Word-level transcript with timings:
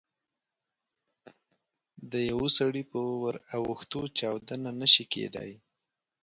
د 2.11 2.13
یوه 2.29 2.47
سړي 2.57 2.83
په 2.91 2.99
ور 3.21 3.35
اوښتو 3.57 4.01
چاودنه 4.17 4.69
نه 4.81 4.87
شي 4.93 5.03
کېدای. 5.13 5.51